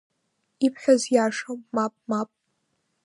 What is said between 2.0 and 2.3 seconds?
мап!